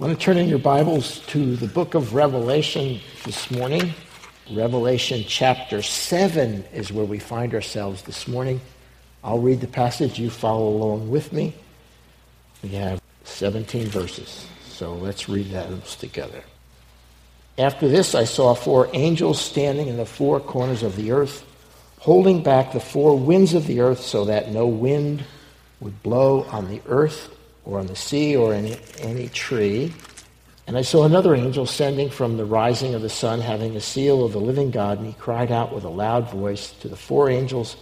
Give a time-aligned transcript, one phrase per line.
[0.00, 3.92] I want to turn in your Bibles to the book of Revelation this morning.
[4.50, 8.62] Revelation chapter 7 is where we find ourselves this morning.
[9.22, 11.54] I'll read the passage, you follow along with me.
[12.62, 16.44] We have 17 verses, so let's read those together.
[17.58, 21.44] After this, I saw four angels standing in the four corners of the earth,
[21.98, 25.24] holding back the four winds of the earth so that no wind
[25.78, 29.92] would blow on the earth or on the sea or in any tree.
[30.66, 34.24] And I saw another angel sending from the rising of the sun, having a seal
[34.24, 37.28] of the living God, and he cried out with a loud voice to the four
[37.28, 37.76] angels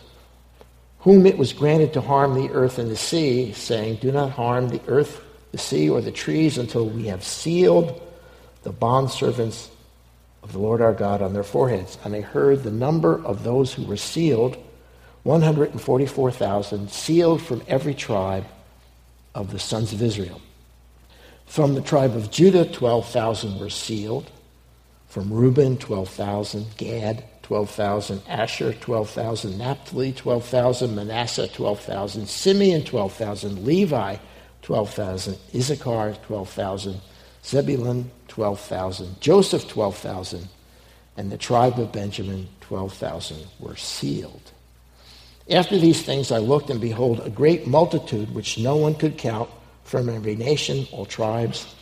[1.00, 4.68] whom it was granted to harm the earth and the sea, saying, Do not harm
[4.68, 5.22] the earth,
[5.52, 8.00] the sea, or the trees until we have sealed
[8.62, 9.68] the bondservants
[10.42, 11.98] of the Lord our God on their foreheads.
[12.04, 14.56] And I heard the number of those who were sealed
[15.22, 18.46] 144,000, sealed from every tribe
[19.34, 20.40] of the sons of Israel.
[21.46, 24.30] From the tribe of Judah, 12,000 were sealed.
[25.08, 26.76] From Reuben, 12,000.
[26.76, 28.20] Gad, 12,000.
[28.28, 29.56] Asher, 12,000.
[29.56, 30.94] Naphtali, 12,000.
[30.94, 32.28] Manasseh, 12,000.
[32.28, 33.64] Simeon, 12,000.
[33.64, 34.16] Levi,
[34.62, 35.38] 12,000.
[35.54, 37.00] Issachar, 12,000.
[37.42, 39.20] Zebulun, 12,000.
[39.20, 40.48] Joseph, 12,000.
[41.16, 44.52] And the tribe of Benjamin, 12,000 were sealed.
[45.50, 49.48] After these things I looked, and behold, a great multitude which no one could count
[49.82, 51.74] from every nation, all tribes,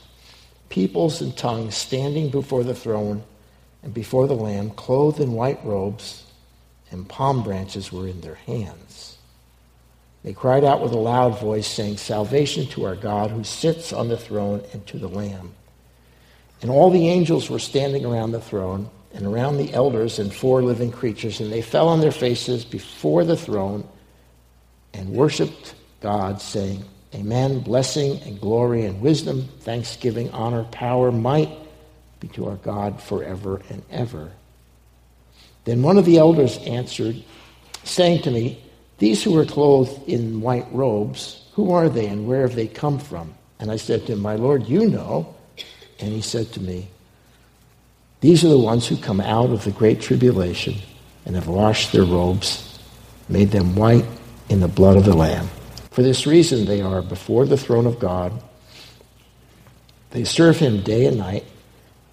[0.68, 3.24] peoples, and tongues standing before the throne
[3.82, 6.24] and before the Lamb, clothed in white robes,
[6.92, 9.18] and palm branches were in their hands.
[10.22, 14.08] They cried out with a loud voice, saying, Salvation to our God who sits on
[14.08, 15.54] the throne and to the Lamb.
[16.62, 20.62] And all the angels were standing around the throne and around the elders and four
[20.62, 23.88] living creatures, and they fell on their faces before the throne
[24.92, 27.60] and worshiped God, saying, Amen.
[27.60, 31.48] Blessing and glory and wisdom, thanksgiving, honor, power, might
[32.20, 34.32] be to our God forever and ever.
[35.64, 37.24] Then one of the elders answered,
[37.84, 38.62] saying to me,
[38.98, 42.98] These who are clothed in white robes, who are they and where have they come
[42.98, 43.34] from?
[43.58, 45.34] And I said to him, My Lord, you know.
[46.00, 46.90] And he said to me,
[48.26, 50.74] these are the ones who come out of the great tribulation
[51.24, 52.76] and have washed their robes,
[53.28, 54.04] made them white
[54.48, 55.48] in the blood of the Lamb.
[55.92, 58.32] For this reason, they are before the throne of God.
[60.10, 61.44] They serve him day and night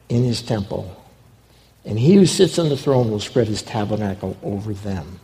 [0.08, 0.96] in his temple.
[1.84, 5.20] And he who sits on the throne will spread his tabernacle over them.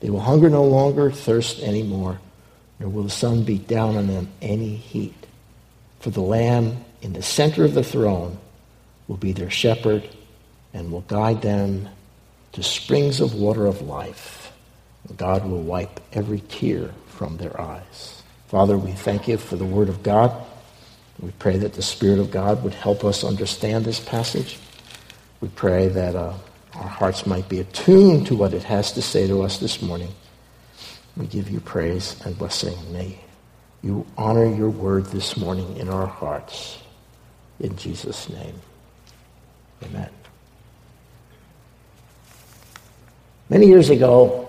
[0.00, 2.18] They will hunger no longer, thirst any more,
[2.80, 5.26] nor will the sun beat down on them any heat.
[6.00, 8.38] For the Lamb in the center of the throne
[9.08, 10.08] will be their shepherd
[10.72, 11.88] and will guide them
[12.52, 14.52] to springs of water of life.
[15.16, 18.22] God will wipe every tear from their eyes.
[18.48, 20.32] Father, we thank you for the Word of God.
[21.20, 24.58] We pray that the Spirit of God would help us understand this passage.
[25.40, 26.34] We pray that uh,
[26.74, 30.12] our hearts might be attuned to what it has to say to us this morning.
[31.16, 32.76] We give you praise and blessing.
[32.92, 33.18] May
[33.82, 36.78] you honor your word this morning in our hearts.
[37.60, 38.54] In Jesus' name.
[39.84, 40.10] Amen.
[43.48, 44.48] Many years ago,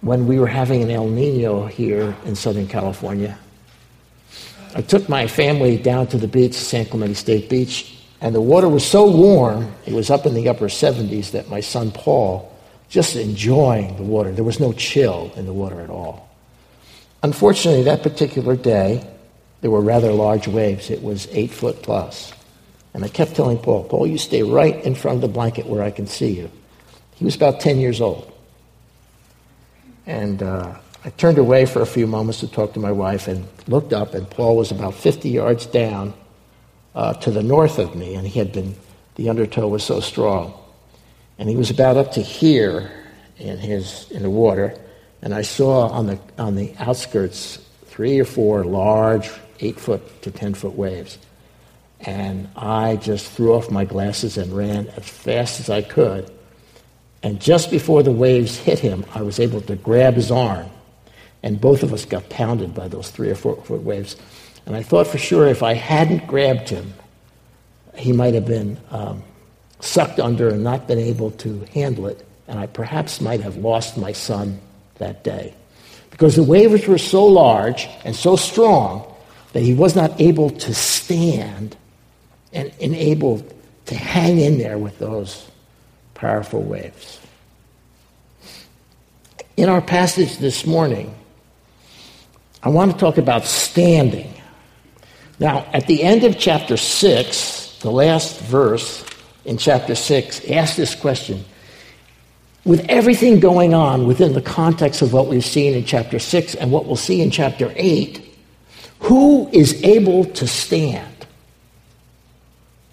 [0.00, 3.38] when we were having an El Nino here in Southern California,
[4.74, 8.68] I took my family down to the beach, San Clemente State Beach, and the water
[8.68, 12.52] was so warm, it was up in the upper 70s, that my son Paul
[12.88, 14.32] just enjoying the water.
[14.32, 16.28] There was no chill in the water at all.
[17.22, 19.06] Unfortunately, that particular day,
[19.60, 20.90] there were rather large waves.
[20.90, 22.32] It was eight foot plus.
[22.94, 25.82] And I kept telling Paul, Paul, you stay right in front of the blanket where
[25.82, 26.50] I can see you.
[27.14, 28.30] He was about 10 years old.
[30.06, 33.46] And uh, I turned away for a few moments to talk to my wife and
[33.66, 36.14] looked up, and Paul was about 50 yards down
[36.94, 38.76] uh, to the north of me, and he had been,
[39.14, 40.54] the undertow was so strong.
[41.38, 42.92] And he was about up to here
[43.38, 44.78] in, his, in the water,
[45.22, 50.30] and I saw on the, on the outskirts three or four large, eight foot to
[50.30, 51.18] 10 foot waves.
[52.02, 56.30] And I just threw off my glasses and ran as fast as I could.
[57.22, 60.68] And just before the waves hit him, I was able to grab his arm.
[61.44, 64.16] And both of us got pounded by those three or four foot waves.
[64.66, 66.92] And I thought for sure if I hadn't grabbed him,
[67.94, 69.22] he might have been um,
[69.80, 72.26] sucked under and not been able to handle it.
[72.48, 74.60] And I perhaps might have lost my son
[74.96, 75.54] that day.
[76.10, 79.06] Because the waves were so large and so strong
[79.52, 81.76] that he was not able to stand
[82.52, 83.44] and, and able
[83.86, 85.50] to hang in there with those
[86.14, 87.20] powerful waves.
[89.56, 91.14] In our passage this morning,
[92.62, 94.32] I want to talk about standing.
[95.38, 99.04] Now, at the end of chapter 6, the last verse
[99.44, 101.44] in chapter 6 asks this question.
[102.64, 106.70] With everything going on within the context of what we've seen in chapter 6 and
[106.70, 108.24] what we'll see in chapter 8,
[109.00, 111.11] who is able to stand?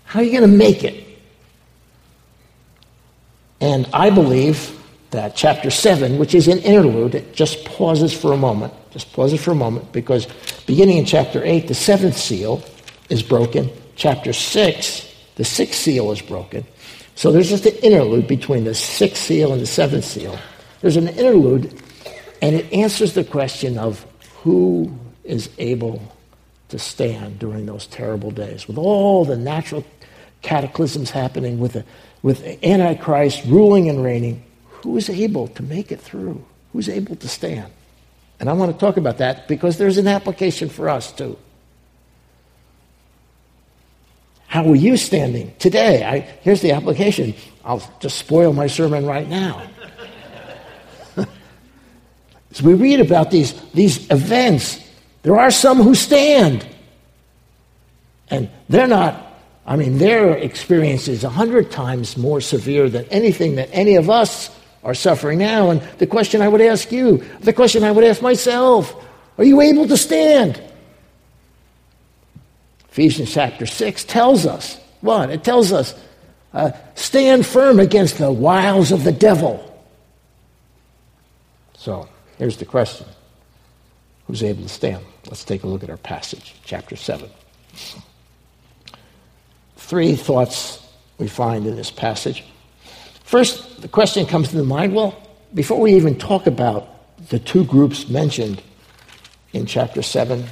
[0.10, 1.06] How are you going to make it?
[3.62, 4.76] And I believe
[5.12, 8.74] that chapter 7, which is an interlude, it just pauses for a moment.
[8.90, 10.26] Just pauses for a moment because
[10.66, 12.64] beginning in chapter 8, the seventh seal
[13.10, 13.70] is broken.
[13.96, 16.66] Chapter 6, the sixth seal is broken.
[17.14, 20.40] So there's just an interlude between the sixth seal and the seventh seal.
[20.82, 21.80] There's an interlude,
[22.42, 24.04] and it answers the question of
[24.42, 24.92] who
[25.24, 26.02] is able
[26.70, 29.86] to stand during those terrible days with all the natural
[30.42, 31.86] cataclysms happening, with, the,
[32.22, 34.44] with Antichrist ruling and reigning.
[34.84, 36.44] Who is able to make it through?
[36.74, 37.72] Who's able to stand?
[38.40, 41.38] And I want to talk about that because there's an application for us too.
[44.48, 46.04] How are you standing today?
[46.04, 47.36] I, here's the application.
[47.64, 49.62] I'll just spoil my sermon right now.
[52.52, 54.80] As we read about these, these events,
[55.22, 56.66] there are some who stand.
[58.32, 59.29] And they're not
[59.70, 64.10] I mean, their experience is a hundred times more severe than anything that any of
[64.10, 64.50] us
[64.84, 65.70] are suffering now.
[65.70, 68.96] And the question I would ask you, the question I would ask myself,
[69.38, 70.60] are you able to stand?
[72.90, 75.30] Ephesians chapter 6 tells us what?
[75.30, 75.94] It tells us
[76.52, 79.64] uh, stand firm against the wiles of the devil.
[81.78, 83.06] So here's the question
[84.26, 85.06] Who's able to stand?
[85.28, 87.30] Let's take a look at our passage, chapter 7
[89.90, 90.88] three thoughts
[91.18, 92.44] we find in this passage.
[93.24, 95.20] First, the question comes to the mind well,
[95.56, 96.88] before we even talk about
[97.30, 98.62] the two groups mentioned
[99.52, 100.46] in chapter 7,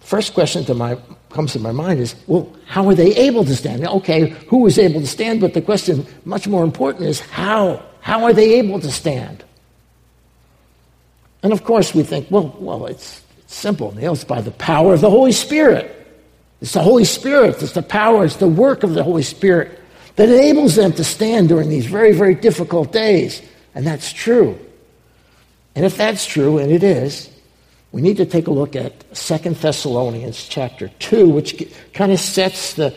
[0.00, 0.98] first question to my,
[1.30, 3.86] comes to my mind is well, how are they able to stand?
[3.86, 5.40] Okay, who was able to stand?
[5.40, 7.82] But the question, much more important, is how?
[8.00, 9.42] How are they able to stand?
[11.42, 13.94] And of course, we think, well, well, it's, it's simple.
[13.96, 16.01] It's by the power of the Holy Spirit.
[16.62, 19.80] It's the Holy Spirit, it's the power, it's the work of the Holy Spirit
[20.14, 23.42] that enables them to stand during these very, very difficult days.
[23.74, 24.56] And that's true.
[25.74, 27.28] And if that's true, and it is,
[27.90, 32.74] we need to take a look at Second Thessalonians chapter 2, which kind of sets
[32.74, 32.94] the,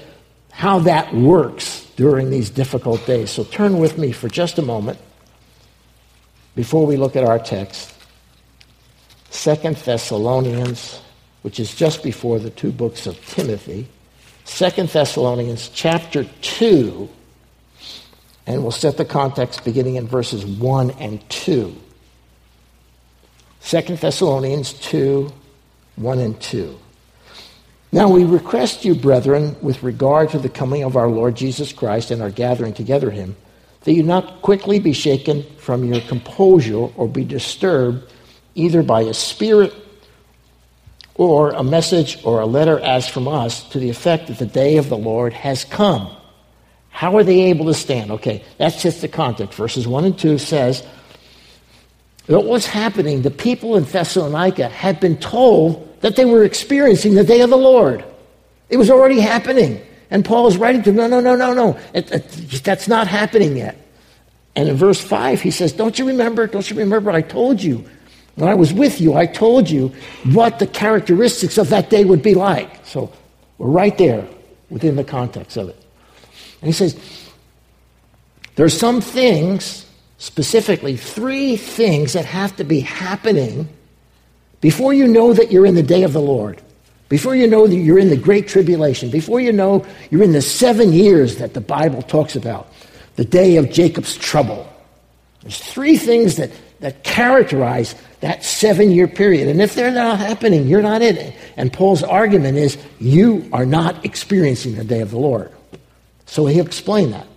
[0.51, 3.31] how that works during these difficult days.
[3.31, 4.99] So turn with me for just a moment
[6.55, 7.95] before we look at our text.
[9.31, 11.01] Second Thessalonians
[11.45, 13.87] which is just before the two books of Timothy,
[14.45, 17.07] Second Thessalonians chapter 2,
[18.47, 21.75] and we'll set the context beginning in verses 1 and 2.
[23.59, 25.31] Second Thessalonians 2,
[25.97, 26.79] 1 and 2.
[27.91, 32.09] Now we request you, brethren, with regard to the coming of our Lord Jesus Christ
[32.09, 33.35] and our gathering together him,
[33.81, 38.11] that you not quickly be shaken from your composure or be disturbed
[38.55, 39.84] either by a spirit
[41.15, 44.77] or a message or a letter as from us to the effect that the day
[44.77, 46.15] of the Lord has come.
[46.89, 48.11] How are they able to stand?
[48.11, 49.57] Okay, that's just the context.
[49.57, 50.85] Verses 1 and 2 says
[52.27, 57.23] that what's happening, the people in Thessalonica had been told that they were experiencing the
[57.23, 58.03] day of the Lord.
[58.69, 59.81] It was already happening.
[60.09, 61.79] And Paul is writing to them, no, no, no, no, no.
[61.93, 62.27] It, it,
[62.63, 63.77] that's not happening yet.
[64.55, 66.47] And in verse 5, he says, Don't you remember?
[66.47, 67.85] Don't you remember I told you
[68.35, 69.93] when I was with you, I told you
[70.33, 72.85] what the characteristics of that day would be like.
[72.85, 73.11] So
[73.57, 74.27] we're right there
[74.69, 75.81] within the context of it.
[76.61, 76.99] And he says,
[78.55, 79.85] there are some things,
[80.17, 83.69] specifically three things that have to be happening
[84.61, 86.61] before you know that you're in the day of the Lord,
[87.07, 90.41] before you know that you're in the great tribulation, before you know you're in the
[90.41, 92.71] seven years that the Bible talks about,
[93.15, 94.67] the day of Jacob's trouble.
[95.41, 99.47] There's three things that, that characterize that seven year period.
[99.47, 101.35] And if they're not happening, you're not in it.
[101.57, 105.51] And Paul's argument is you are not experiencing the day of the Lord.
[106.25, 107.27] So he explained that.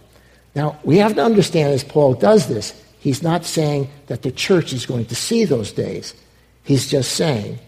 [0.54, 4.72] Now, we have to understand as Paul does this, he's not saying that the church
[4.72, 6.14] is going to see those days.
[6.64, 7.58] He's just saying,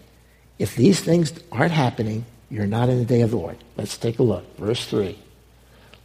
[0.59, 3.57] if these things aren't happening, you're not in the day of the Lord.
[3.77, 4.43] Let's take a look.
[4.57, 5.17] Verse 3.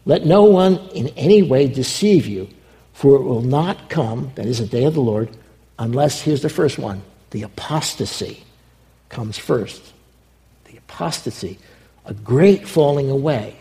[0.04, 2.48] Let no one in any way deceive you,
[2.92, 5.28] for it will not come, that is the day of the Lord,
[5.78, 8.42] Unless, here's the first one the apostasy
[9.08, 9.92] comes first.
[10.64, 11.58] The apostasy,
[12.04, 13.56] a great falling away.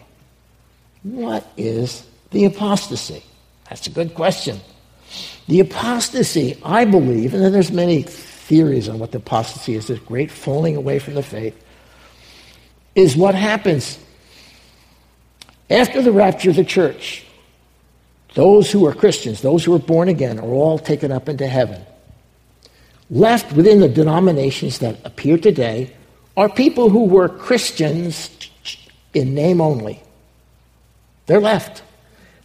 [1.04, 3.24] What is the apostasy?
[3.70, 4.60] That's a good question.
[5.48, 10.00] The apostasy, I believe, and then there's many theories on what the apostasy is, this
[10.00, 11.56] great falling away from the faith.
[12.96, 14.00] is what happens
[15.70, 17.26] after the rapture of the church.
[18.36, 21.82] Those who are Christians, those who are born again, are all taken up into heaven.
[23.10, 25.94] Left within the denominations that appear today
[26.36, 28.30] are people who were Christians
[29.14, 30.02] in name only.
[31.28, 31.84] They're left.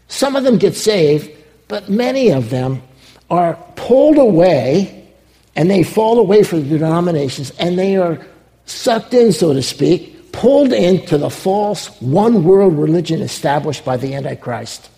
[0.09, 1.31] Some of them get saved,
[1.69, 2.83] but many of them
[3.31, 5.09] are pulled away
[5.57, 8.19] and they fall away from the denominations and they are
[8.67, 14.15] sucked in, so to speak, pulled into the false one world religion established by the
[14.15, 14.91] Antichrist.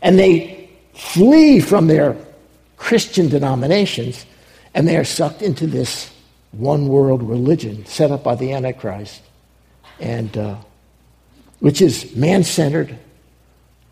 [0.00, 2.16] And they flee from their
[2.76, 4.24] Christian denominations
[4.74, 6.12] and they are sucked into this
[6.52, 9.22] one world religion set up by the Antichrist,
[9.98, 10.56] and uh,
[11.60, 12.98] which is man centered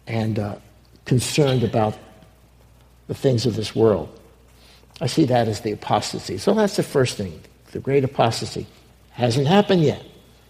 [0.07, 0.57] and uh,
[1.05, 1.97] concerned about
[3.07, 4.09] the things of this world.
[5.01, 6.39] I see that as the apostasy.
[6.39, 7.41] So that's the first thing,
[7.73, 8.67] the great apostasy.
[9.11, 10.05] Hasn't happened yet.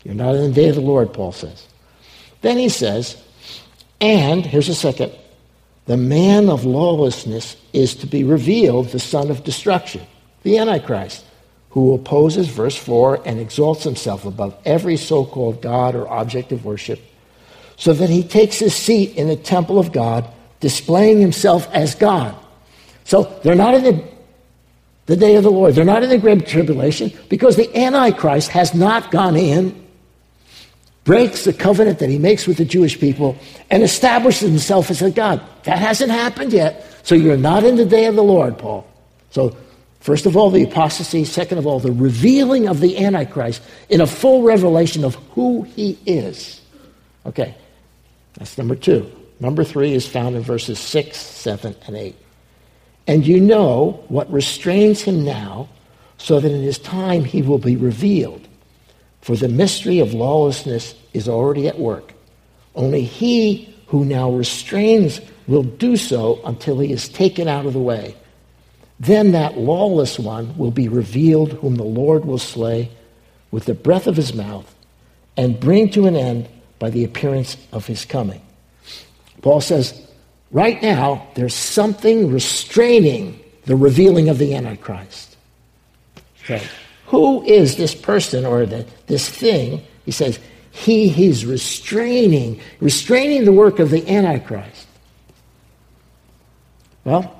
[0.04, 1.66] You're not in the day of the Lord, Paul says.
[2.40, 3.22] Then he says,
[4.00, 5.12] and here's a second
[5.86, 10.06] the man of lawlessness is to be revealed, the son of destruction,
[10.48, 11.24] the Antichrist,
[11.70, 16.64] who opposes, verse 4, and exalts himself above every so called God or object of
[16.64, 17.00] worship
[17.76, 20.28] so that he takes his seat in the temple of God,
[20.60, 22.34] displaying himself as God.
[23.04, 24.04] So they're not in the,
[25.06, 25.74] the day of the Lord.
[25.74, 29.86] They're not in the great tribulation because the Antichrist has not gone in,
[31.04, 33.36] breaks the covenant that he makes with the Jewish people,
[33.70, 35.40] and establishes himself as a God.
[35.62, 36.84] That hasn't happened yet.
[37.04, 38.86] So you're not in the day of the Lord, Paul.
[39.30, 39.56] So
[40.08, 41.26] First of all, the apostasy.
[41.26, 43.60] Second of all, the revealing of the Antichrist
[43.90, 46.62] in a full revelation of who he is.
[47.26, 47.54] Okay,
[48.32, 49.06] that's number two.
[49.38, 52.16] Number three is found in verses 6, 7, and 8.
[53.06, 55.68] And you know what restrains him now,
[56.16, 58.48] so that in his time he will be revealed.
[59.20, 62.14] For the mystery of lawlessness is already at work.
[62.74, 67.78] Only he who now restrains will do so until he is taken out of the
[67.78, 68.16] way.
[69.00, 72.90] Then that lawless one will be revealed, whom the Lord will slay
[73.50, 74.74] with the breath of his mouth
[75.36, 78.42] and bring to an end by the appearance of his coming.
[79.40, 80.06] Paul says,
[80.50, 85.36] right now, there's something restraining the revealing of the Antichrist.
[86.42, 86.62] Okay.
[87.06, 89.82] Who is this person or the, this thing?
[90.04, 90.38] He says,
[90.70, 94.86] he he's restraining, restraining the work of the Antichrist.
[97.04, 97.37] Well,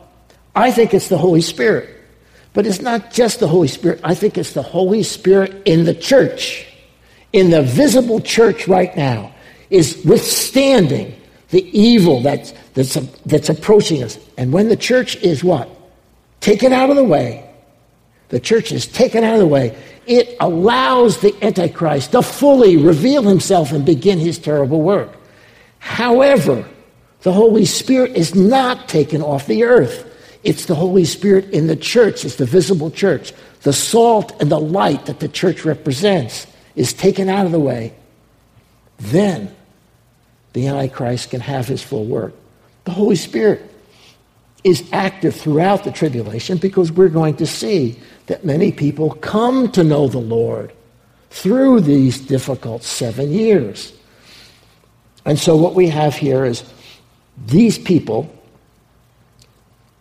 [0.59, 1.89] I think it's the Holy Spirit.
[2.53, 4.01] But it's not just the Holy Spirit.
[4.03, 6.67] I think it's the Holy Spirit in the church
[7.33, 9.35] in the visible church right now
[9.71, 11.15] is withstanding
[11.51, 12.95] the evil that's, that's,
[13.27, 14.19] that's approaching us.
[14.37, 15.69] And when the church is what?
[16.41, 17.49] Taken out of the way,
[18.29, 23.23] the church is taken out of the way, it allows the Antichrist to fully reveal
[23.23, 25.13] himself and begin his terrible work.
[25.81, 26.67] However,
[27.23, 30.05] the Holy Spirit is not taken off the earth.
[30.45, 34.61] It's the Holy Spirit in the church, it's the visible church, the salt and the
[34.61, 37.93] light that the church represents is taken out of the way,
[38.99, 39.55] then
[40.53, 42.35] the Antichrist can have his full work.
[42.85, 43.69] The Holy Spirit
[44.65, 49.85] is active throughout the tribulation because we're going to see that many people come to
[49.85, 50.73] know the Lord
[51.31, 53.93] through these difficult seven years.
[55.25, 56.65] And so, what we have here is
[57.47, 58.33] these people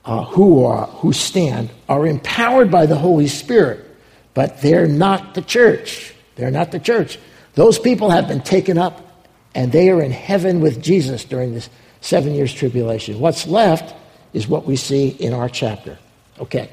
[0.07, 3.85] uh, who, are, who stand are empowered by the Holy Spirit,
[4.33, 6.13] but they're not the church.
[6.35, 7.19] They're not the church.
[7.55, 11.69] Those people have been taken up and they are in heaven with Jesus during this
[11.99, 13.19] seven years tribulation.
[13.19, 13.93] What's left
[14.31, 15.97] is what we see in our chapter.
[16.39, 16.69] Okay,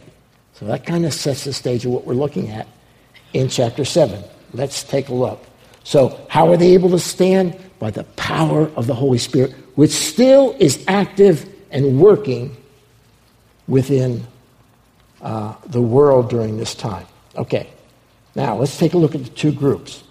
[0.53, 2.69] so that kind of sets the stage of what we're looking at
[3.33, 4.23] in chapter 7.
[4.53, 5.43] Let's take a look.
[5.83, 7.59] So, how are they able to stand?
[7.81, 12.57] By the power of the Holy Spirit, which still is active and working
[13.67, 14.27] within
[15.23, 17.07] uh, the world during this time.
[17.37, 17.69] Okay,
[18.35, 20.03] now, let's take a look at the two groups.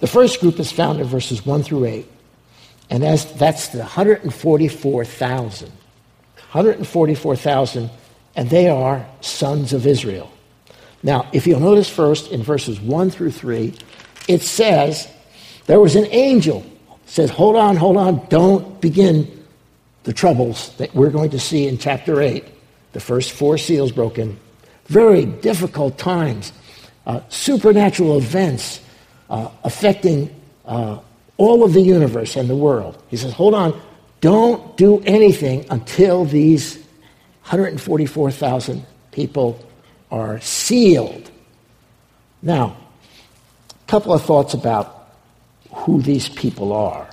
[0.00, 2.06] The first group is found in verses 1 through 8,
[2.90, 5.68] and that's, that's the 144,000.
[5.68, 7.90] 144,000,
[8.36, 10.30] and they are sons of Israel.
[11.02, 13.74] Now, if you'll notice first in verses 1 through 3,
[14.28, 15.08] it says,
[15.66, 16.66] There was an angel,
[17.06, 19.33] says, Hold on, hold on, don't begin
[20.04, 22.44] the troubles that we're going to see in chapter 8.
[22.92, 24.38] The first four seals broken,
[24.86, 26.52] very difficult times,
[27.06, 28.80] uh, supernatural events
[29.28, 30.34] uh, affecting
[30.64, 31.00] uh,
[31.36, 33.02] all of the universe and the world.
[33.08, 33.80] He says, hold on,
[34.20, 36.76] don't do anything until these
[37.44, 39.64] 144,000 people
[40.10, 41.30] are sealed.
[42.42, 42.76] Now,
[43.70, 45.08] a couple of thoughts about
[45.72, 47.08] who these people are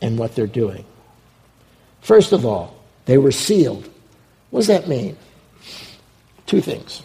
[0.00, 0.84] and what they're doing.
[2.00, 2.76] First of all,
[3.06, 3.88] they were sealed.
[4.50, 5.16] What does that mean?
[6.46, 7.02] Two things.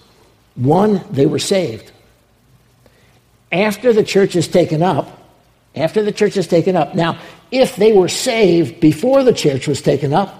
[0.56, 1.92] One, they were saved.
[3.52, 5.20] After the church is taken up,
[5.76, 6.96] after the church is taken up.
[6.96, 7.20] Now,
[7.52, 10.40] if they were saved before the church was taken up,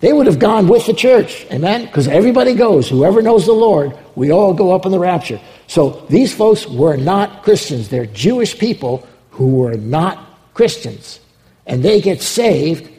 [0.00, 1.46] they would have gone with the church.
[1.50, 1.84] Amen?
[1.84, 2.88] Because everybody goes.
[2.88, 5.40] Whoever knows the Lord, we all go up in the rapture.
[5.66, 7.90] So these folks were not Christians.
[7.90, 10.18] They're Jewish people who were not
[10.54, 11.20] Christians.
[11.66, 12.90] And they get saved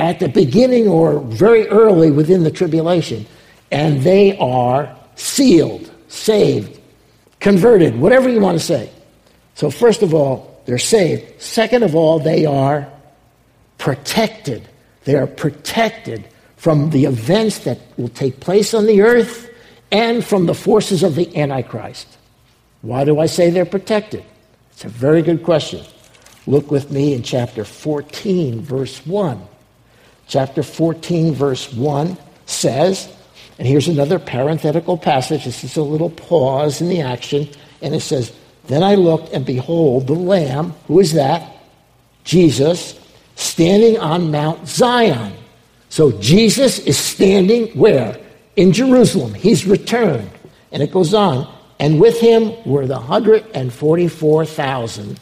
[0.00, 3.26] at the beginning or very early within the tribulation.
[3.70, 6.80] And they are sealed, saved,
[7.38, 8.90] converted, whatever you want to say.
[9.54, 11.42] So, first of all, they're saved.
[11.42, 12.88] Second of all, they are
[13.76, 14.66] protected.
[15.04, 16.24] They are protected
[16.56, 19.50] from the events that will take place on the earth
[19.92, 22.06] and from the forces of the Antichrist.
[22.80, 24.24] Why do I say they're protected?
[24.72, 25.84] It's a very good question.
[26.46, 29.48] Look with me in chapter 14, verse 1.
[30.30, 33.08] Chapter 14, verse 1 says,
[33.60, 35.44] and here's another parenthetical passage.
[35.44, 37.46] This is a little pause in the action.
[37.82, 38.32] And it says,
[38.68, 41.58] Then I looked, and behold, the Lamb, who is that?
[42.24, 42.98] Jesus,
[43.34, 45.34] standing on Mount Zion.
[45.90, 48.18] So Jesus is standing where?
[48.56, 49.34] In Jerusalem.
[49.34, 50.30] He's returned.
[50.72, 51.54] And it goes on.
[51.78, 55.20] And with him were the 144,000,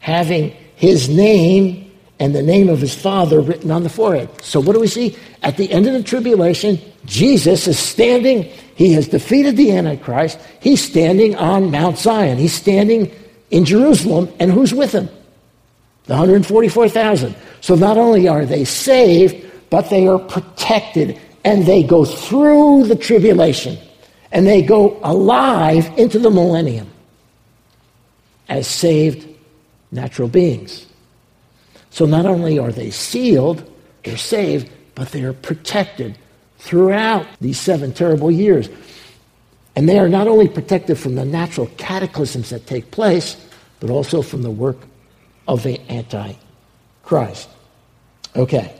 [0.00, 1.91] having his name
[2.22, 4.30] and the name of his father written on the forehead.
[4.42, 5.16] So what do we see?
[5.42, 8.44] At the end of the tribulation, Jesus is standing,
[8.76, 10.38] he has defeated the Antichrist.
[10.60, 12.38] He's standing on Mount Zion.
[12.38, 13.10] He's standing
[13.50, 15.08] in Jerusalem, and who's with him?
[16.04, 17.34] The 144,000.
[17.60, 22.94] So not only are they saved, but they are protected, and they go through the
[22.94, 23.76] tribulation,
[24.30, 26.88] and they go alive into the millennium
[28.48, 29.28] as saved
[29.90, 30.86] natural beings.
[31.92, 33.70] So not only are they sealed,
[34.02, 36.16] they're saved, but they are protected
[36.58, 38.70] throughout these seven terrible years.
[39.76, 43.36] And they are not only protected from the natural cataclysms that take place,
[43.78, 44.78] but also from the work
[45.46, 47.48] of the Antichrist.
[48.36, 48.74] Okay.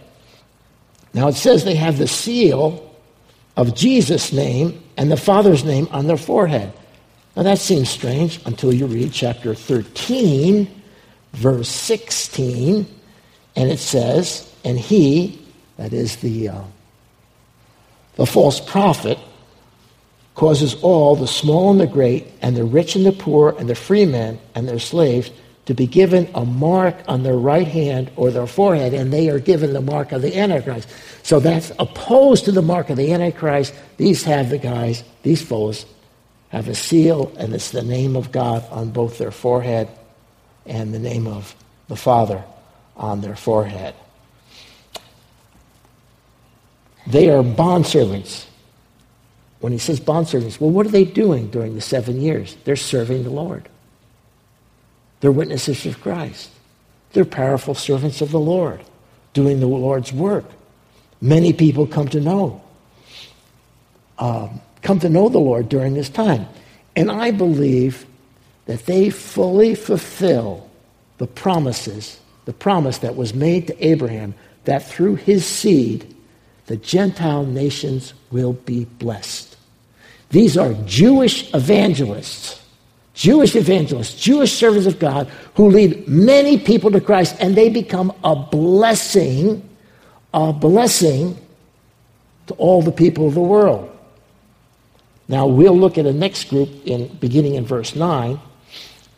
[1.12, 2.96] Now it says they have the seal
[3.58, 6.72] of Jesus' name and the Father's name on their forehead.
[7.36, 10.82] Now that seems strange until you read chapter 13,
[11.34, 12.86] verse 16,
[13.56, 15.40] and it says, And he,
[15.76, 16.62] that is the uh,
[18.16, 19.18] the false prophet
[20.34, 23.74] causes all, the small and the great, and the rich and the poor, and the
[23.74, 25.30] free men and their slaves,
[25.66, 29.38] to be given a mark on their right hand or their forehead, and they are
[29.38, 30.88] given the mark of the Antichrist.
[31.22, 33.74] So that's opposed to the mark of the Antichrist.
[33.96, 35.86] These have the guys, these foes,
[36.48, 39.88] have a seal, and it's the name of God on both their forehead
[40.66, 41.54] and the name of
[41.88, 42.42] the Father
[42.96, 43.94] on their forehead.
[47.06, 48.46] They are bondservants.
[49.60, 52.56] When he says bondservants, well, what are they doing during the seven years?
[52.64, 53.68] They're serving the Lord.
[55.20, 56.50] They're witnesses of Christ.
[57.12, 58.80] They're powerful servants of the Lord,
[59.34, 60.44] doing the Lord's work.
[61.20, 62.60] Many people come to know,
[64.18, 66.46] um, come to know the Lord during this time.
[66.96, 68.06] And I believe
[68.66, 70.68] that they fully fulfill
[71.18, 76.14] the promises, the promise that was made to Abraham that through his seed
[76.66, 79.56] the Gentile nations will be blessed.
[80.30, 82.62] These are Jewish evangelists,
[83.14, 88.12] Jewish evangelists, Jewish servants of God who lead many people to Christ and they become
[88.24, 89.68] a blessing,
[90.32, 91.36] a blessing
[92.46, 93.88] to all the people of the world.
[95.28, 98.40] Now we'll look at the next group in beginning in verse 9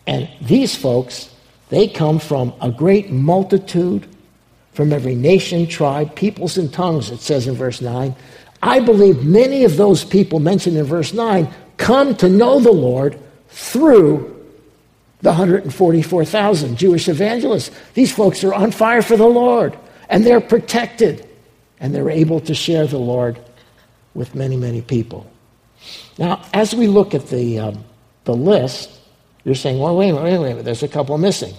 [0.07, 1.34] and these folks
[1.75, 4.07] they come from a great multitude
[4.73, 8.15] from every nation, tribe, peoples, and tongues, it says in verse 9.
[8.63, 13.19] I believe many of those people mentioned in verse 9 come to know the Lord
[13.49, 14.31] through
[15.21, 17.71] the 144,000 Jewish evangelists.
[17.95, 21.27] These folks are on fire for the Lord, and they're protected,
[21.81, 23.39] and they're able to share the Lord
[24.13, 25.31] with many, many people.
[26.19, 27.85] Now, as we look at the, um,
[28.25, 28.91] the list,
[29.45, 31.55] you're saying, well, wait a minute, wait a minute, there's a couple missing.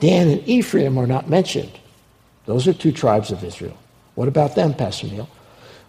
[0.00, 1.72] Dan and Ephraim are not mentioned.
[2.46, 3.76] Those are two tribes of Israel.
[4.14, 5.28] What about them, Pastor Neil?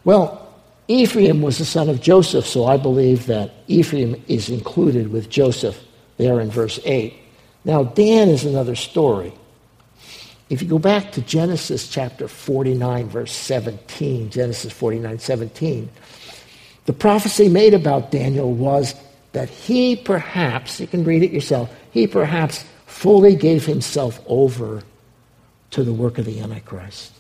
[0.04, 0.54] Well,
[0.88, 5.82] Ephraim was the son of Joseph, so I believe that Ephraim is included with Joseph
[6.18, 7.14] there in verse 8.
[7.64, 9.34] Now, Dan is another story.
[10.50, 15.90] If you go back to Genesis chapter 49, verse 17, Genesis 49, 17,
[16.86, 18.94] the prophecy made about Daniel was
[19.32, 24.84] that he perhaps, you can read it yourself, he perhaps fully gave himself over
[25.72, 27.14] to the work of the Antichrist.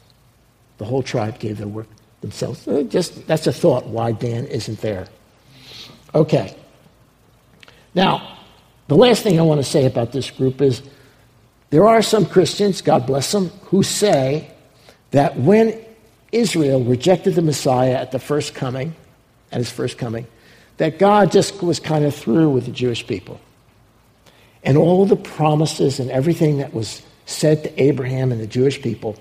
[0.78, 1.88] The whole tribe gave their work
[2.20, 2.68] themselves.
[2.68, 5.08] Uh, just that's a thought why Dan isn't there.
[6.14, 6.56] Okay.
[7.96, 8.38] Now,
[8.88, 10.82] the last thing I want to say about this group is
[11.70, 14.52] there are some Christians, God bless them, who say
[15.12, 15.80] that when
[16.32, 18.94] Israel rejected the Messiah at the first coming,
[19.52, 20.28] at his first coming,
[20.78, 23.40] that God just was kind of through with the Jewish people.
[24.64, 29.16] And all the promises and everything that was said to Abraham and the Jewish people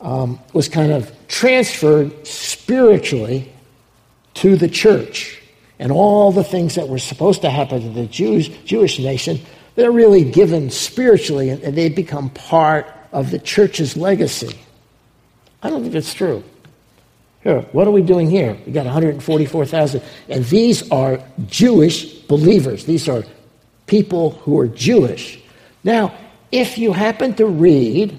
[0.00, 3.52] um, was kind of transferred spiritually
[4.34, 5.42] to the church.
[5.78, 9.40] And all the things that were supposed to happen to the Jews, Jewish nation,
[9.74, 14.58] they're really given spiritually and they become part of the church's legacy.
[15.62, 16.42] I don't think that's true.
[17.42, 18.58] Here, what are we doing here?
[18.66, 20.02] We got 144,000.
[20.28, 22.84] And these are Jewish believers.
[22.84, 23.24] These are
[23.90, 25.40] people who are Jewish.
[25.82, 26.14] Now,
[26.52, 28.16] if you happen to read,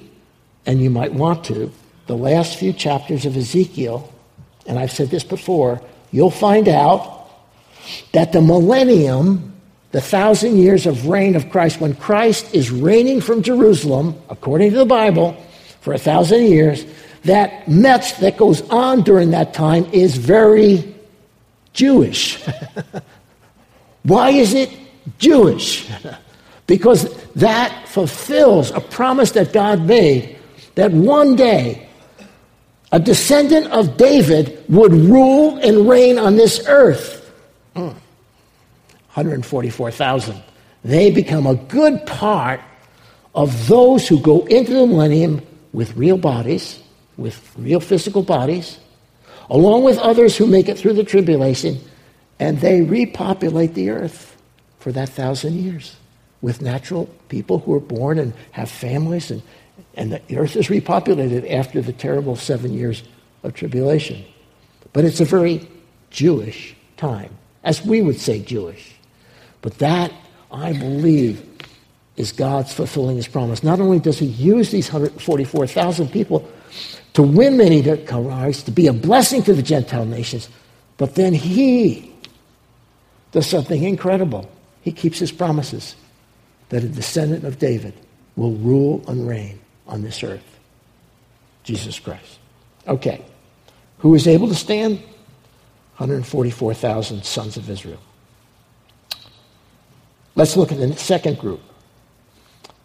[0.65, 1.71] and you might want to,
[2.07, 4.13] the last few chapters of Ezekiel,
[4.67, 5.81] and I've said this before,
[6.11, 7.29] you'll find out
[8.11, 9.53] that the millennium,
[9.93, 14.77] the thousand years of reign of Christ, when Christ is reigning from Jerusalem, according to
[14.77, 15.41] the Bible,
[15.79, 16.85] for a thousand years,
[17.23, 20.93] that metz that goes on during that time is very
[21.71, 22.43] Jewish.
[24.03, 24.80] Why is it
[25.17, 25.89] Jewish?
[26.67, 30.37] because that fulfills a promise that God made
[30.75, 31.87] that one day
[32.91, 37.31] a descendant of David would rule and reign on this earth.
[37.75, 37.87] Hmm.
[39.13, 40.41] 144,000.
[40.83, 42.61] They become a good part
[43.33, 45.41] of those who go into the millennium
[45.73, 46.81] with real bodies
[47.21, 48.79] with real physical bodies,
[49.49, 51.79] along with others who make it through the tribulation,
[52.39, 54.30] and they repopulate the earth
[54.81, 55.95] for that thousand years
[56.41, 59.41] with natural people who are born and have families, and,
[59.93, 63.03] and the earth is repopulated after the terrible seven years
[63.43, 64.23] of tribulation.
[64.93, 65.67] But it's a very
[66.09, 67.29] Jewish time,
[67.63, 68.95] as we would say Jewish.
[69.61, 70.11] But that,
[70.51, 71.47] I believe,
[72.17, 73.63] is God's fulfilling his promise.
[73.63, 76.49] Not only does he use these 144,000 people
[77.13, 80.49] to win many to Christ, to be a blessing to the Gentile nations.
[80.97, 82.13] But then he
[83.31, 84.49] does something incredible.
[84.81, 85.95] He keeps his promises
[86.69, 87.93] that a descendant of David
[88.35, 90.51] will rule and reign on this earth
[91.63, 92.39] Jesus Christ.
[92.87, 93.23] Okay.
[93.99, 94.97] Who is able to stand?
[95.97, 97.99] 144,000 sons of Israel.
[100.35, 101.61] Let's look at the second group.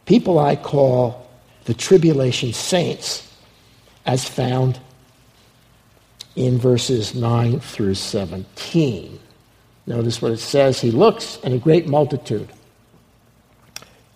[0.04, 1.26] People I call
[1.64, 3.32] the tribulation saints
[4.04, 4.78] as found
[6.34, 9.18] in verses 9 through 17.
[9.86, 12.52] Notice what it says He looks, and a great multitude,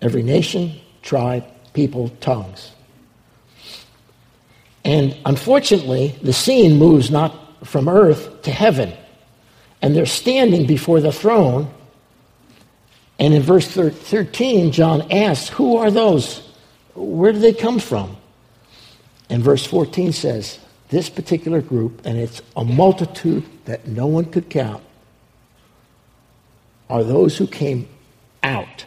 [0.03, 2.73] every nation, tribe, people, tongues.
[4.85, 8.93] And unfortunately, the scene moves not from earth to heaven.
[9.83, 11.73] And they're standing before the throne.
[13.19, 16.49] And in verse 13, John asks, Who are those?
[16.95, 18.17] Where do they come from?
[19.29, 24.51] And verse 14 says, This particular group, and it's a multitude that no one could
[24.51, 24.83] count,
[26.91, 27.89] are those who came
[28.43, 28.85] out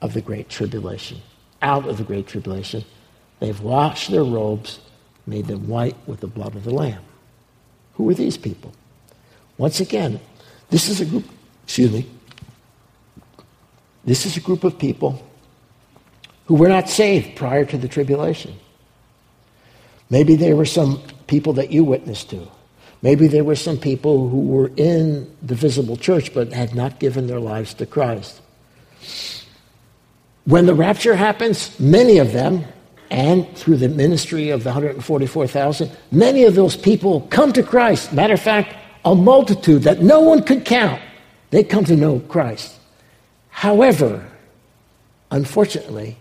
[0.00, 1.20] of the Great Tribulation.
[1.62, 2.84] Out of the Great Tribulation.
[3.40, 4.78] They've washed their robes,
[5.26, 7.02] made them white with the blood of the Lamb.
[7.94, 8.72] Who are these people?
[9.56, 10.20] Once again,
[10.70, 11.24] this is a group,
[11.64, 12.06] excuse me,
[14.04, 15.24] this is a group of people
[16.46, 18.54] who were not saved prior to the tribulation.
[20.10, 22.48] Maybe there were some people that you witnessed to.
[23.02, 27.26] Maybe there were some people who were in the visible church but had not given
[27.26, 28.40] their lives to Christ.
[30.44, 32.64] When the rapture happens, many of them,
[33.10, 38.12] and through the ministry of the 144,000, many of those people come to Christ.
[38.12, 41.00] Matter of fact, a multitude that no one could count,
[41.50, 42.74] they come to know Christ.
[43.50, 44.26] However,
[45.30, 46.16] unfortunately,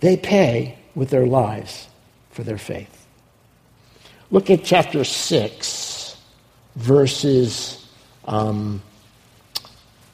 [0.00, 1.88] they pay with their lives
[2.30, 3.06] for their faith.
[4.30, 5.85] Look at chapter 6,
[6.76, 7.84] verses,
[8.26, 8.82] um,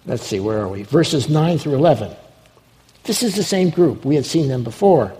[0.06, 0.84] let's see, where are we?
[0.84, 2.16] Verses 9 through 11.
[3.04, 4.04] This is the same group.
[4.04, 5.12] We had seen them before.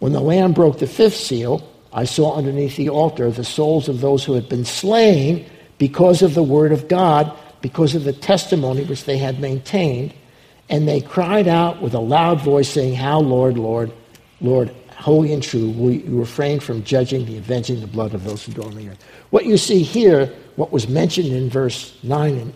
[0.00, 4.00] When the Lamb broke the fifth seal, I saw underneath the altar the souls of
[4.00, 5.46] those who had been slain
[5.78, 10.12] because of the word of God, because of the testimony which they had maintained.
[10.68, 13.92] And they cried out with a loud voice, saying, How, Lord, Lord,
[14.40, 18.44] Lord, holy and true, will you refrain from judging the avenging the blood of those
[18.44, 19.04] who dwell on the earth.
[19.30, 22.54] What you see here, what was mentioned in verse 9 and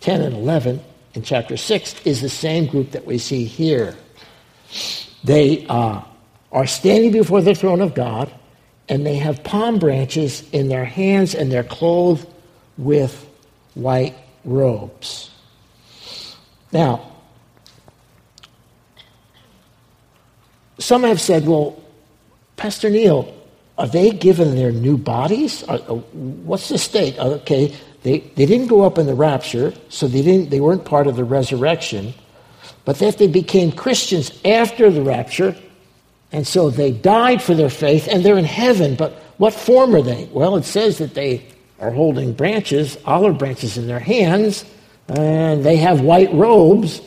[0.00, 0.78] 10 and 11
[1.14, 3.96] in chapter 6 is the same group that we see here.
[5.24, 6.02] They uh,
[6.52, 8.30] are standing before the throne of God,
[8.90, 12.28] and they have palm branches in their hands, and they're clothed
[12.76, 13.26] with
[13.72, 15.30] white robes.
[16.72, 17.10] Now,
[20.78, 21.82] some have said, well,
[22.56, 23.34] Pastor Neil,
[23.78, 25.62] are they given their new bodies?
[25.68, 27.18] Uh, what's the state?
[27.18, 31.06] Okay, they, they didn't go up in the rapture, so they, didn't, they weren't part
[31.06, 32.14] of the resurrection.
[32.84, 35.56] But that they became Christians after the rapture,
[36.32, 38.94] and so they died for their faith, and they're in heaven.
[38.94, 40.28] But what form are they?
[40.32, 41.46] Well, it says that they
[41.78, 44.64] are holding branches, olive branches in their hands,
[45.08, 47.00] and they have white robes.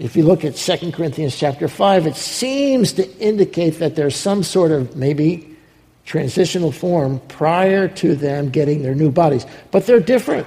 [0.00, 4.42] If you look at 2 Corinthians chapter 5, it seems to indicate that there's some
[4.42, 5.54] sort of maybe
[6.06, 9.44] transitional form prior to them getting their new bodies.
[9.70, 10.46] But they're different.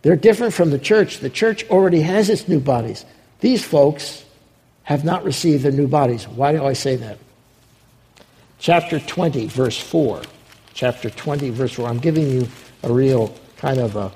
[0.00, 1.18] They're different from the church.
[1.18, 3.04] The church already has its new bodies.
[3.40, 4.24] These folks
[4.84, 6.26] have not received their new bodies.
[6.26, 7.18] Why do I say that?
[8.58, 10.22] Chapter 20, verse 4
[10.72, 11.88] chapter 20, verse 4.
[11.88, 12.48] I'm giving you
[12.82, 14.12] a real kind of a,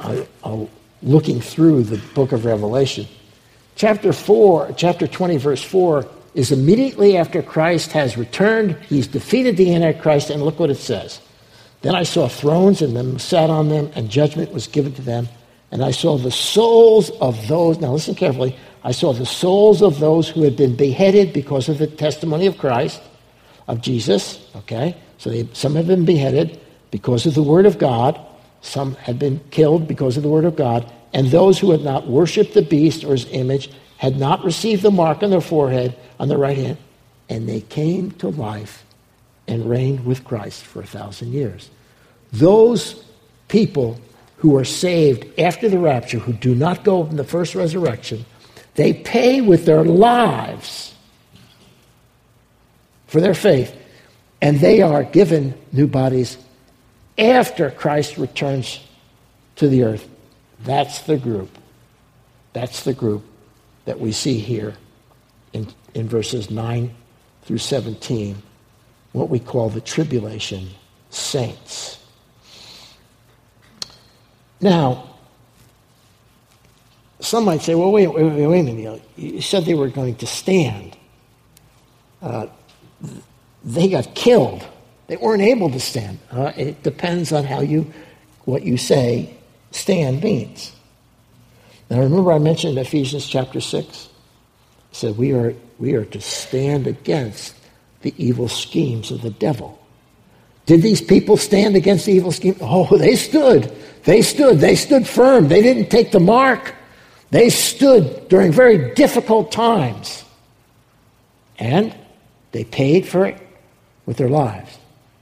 [0.00, 0.66] a, a
[1.02, 3.06] looking through the book of Revelation.
[3.76, 8.76] Chapter 4, chapter 20, verse 4 is immediately after Christ has returned.
[8.88, 11.20] He's defeated the Antichrist, and look what it says.
[11.82, 15.28] Then I saw thrones, and them sat on them, and judgment was given to them.
[15.72, 19.98] And I saw the souls of those, now listen carefully, I saw the souls of
[19.98, 23.02] those who had been beheaded because of the testimony of Christ,
[23.66, 24.96] of Jesus, okay?
[25.18, 26.60] So they, some have been beheaded
[26.92, 28.20] because of the word of God,
[28.60, 32.06] some have been killed because of the word of God, and those who had not
[32.06, 36.28] worshipped the beast or his image had not received the mark on their forehead, on
[36.28, 36.76] their right hand,
[37.28, 38.84] and they came to life
[39.46, 41.70] and reigned with Christ for a thousand years.
[42.32, 43.04] Those
[43.48, 43.98] people
[44.38, 48.26] who are saved after the rapture, who do not go in the first resurrection,
[48.74, 50.94] they pay with their lives
[53.06, 53.74] for their faith
[54.42, 56.36] and they are given new bodies
[57.16, 58.80] after Christ returns
[59.56, 60.08] to the earth.
[60.64, 61.50] That's the group.
[62.52, 63.24] That's the group
[63.84, 64.74] that we see here
[65.52, 66.94] in, in verses 9
[67.42, 68.42] through 17,
[69.12, 70.68] what we call the tribulation
[71.10, 71.98] saints.
[74.60, 75.10] Now,
[77.20, 79.02] some might say, well, wait, wait, wait, a minute.
[79.16, 80.96] You said they were going to stand.
[82.22, 82.46] Uh,
[83.62, 84.66] they got killed.
[85.06, 86.18] They weren't able to stand.
[86.30, 87.92] Uh, it depends on how you,
[88.44, 89.36] what you say
[89.74, 90.72] stand means.
[91.90, 93.88] Now remember I mentioned Ephesians chapter 6?
[93.88, 94.10] It
[94.92, 97.54] said we are, we are to stand against
[98.02, 99.78] the evil schemes of the devil.
[100.66, 102.56] Did these people stand against the evil scheme?
[102.60, 103.74] Oh, they stood.
[104.04, 104.60] They stood.
[104.60, 105.48] They stood firm.
[105.48, 106.74] They didn't take the mark.
[107.30, 110.24] They stood during very difficult times.
[111.58, 111.94] And
[112.52, 113.40] they paid for it
[114.06, 114.78] with their lives.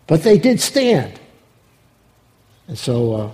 [0.07, 1.19] But they did stand.
[2.69, 3.33] And so uh,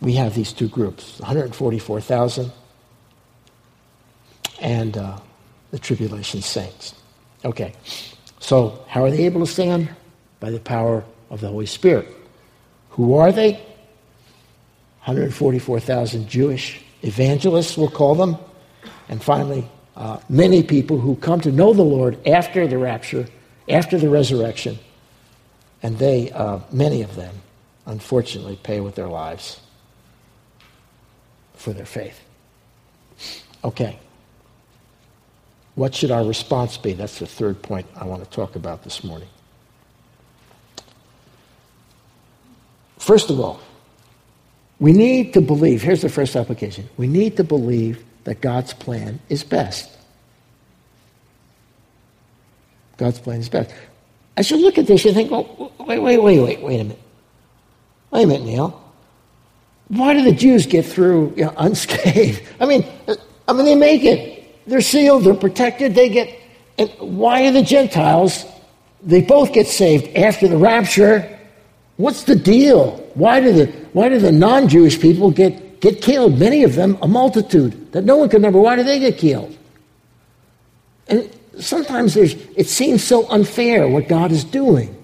[0.00, 2.50] we have these two groups 144,000
[4.60, 5.18] and uh,
[5.70, 6.94] the tribulation saints.
[7.44, 7.72] Okay,
[8.38, 9.88] so how are they able to stand?
[10.40, 12.08] By the power of the Holy Spirit.
[12.90, 13.52] Who are they?
[15.04, 18.36] 144,000 Jewish evangelists, we'll call them.
[19.08, 23.26] And finally, uh, many people who come to know the Lord after the rapture
[23.68, 24.78] after the resurrection.
[25.82, 27.34] And they, uh, many of them,
[27.86, 29.60] unfortunately, pay with their lives
[31.60, 32.18] for their faith.
[33.62, 33.98] Okay.
[35.74, 36.94] What should our response be?
[36.94, 39.28] That's the third point I want to talk about this morning.
[42.98, 43.60] First of all,
[44.78, 46.88] we need to believe, here's the first application.
[46.96, 49.90] We need to believe that God's plan is best.
[52.96, 53.74] God's plan is best.
[54.36, 56.98] As you look at this, you think, well, wait, wait, wait, wait, wait a minute.
[58.10, 58.89] Wait a minute, Neil.
[59.90, 62.42] Why do the Jews get through you know, unscathed?
[62.60, 62.86] I mean,
[63.48, 64.66] I mean, they make it.
[64.66, 65.24] They're sealed.
[65.24, 65.94] They're protected.
[65.94, 66.38] They get.
[66.78, 68.44] And why are the Gentiles?
[69.02, 71.38] They both get saved after the rapture.
[71.96, 72.96] What's the deal?
[73.14, 76.38] Why do the Why do the non-Jewish people get get killed?
[76.38, 78.60] Many of them, a multitude that no one can remember.
[78.60, 79.56] Why do they get killed?
[81.08, 84.96] And sometimes there's, it seems so unfair what God is doing.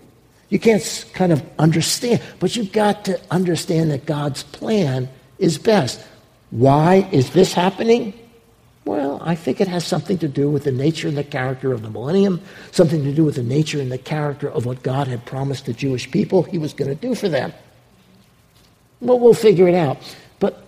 [0.49, 6.01] You can't kind of understand, but you've got to understand that God's plan is best.
[6.51, 8.15] Why is this happening?
[8.85, 11.83] Well, I think it has something to do with the nature and the character of
[11.83, 15.27] the millennium, something to do with the nature and the character of what God had
[15.27, 17.53] promised the Jewish people he was going to do for them.
[19.01, 19.99] Well, we'll figure it out.
[20.39, 20.65] But